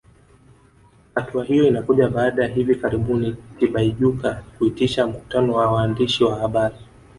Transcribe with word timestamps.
Hatua 1.15 1.43
hiyo 1.45 1.67
inakuja 1.67 2.07
baada 2.07 2.41
ya 2.43 2.47
hivi 2.49 2.75
karibuni 2.75 3.35
Tibaijuka 3.59 4.43
kuitisha 4.57 5.07
mkutano 5.07 5.47
na 5.47 5.53
waandishi 5.71 6.23
wa 6.23 6.39
habari 6.39 6.75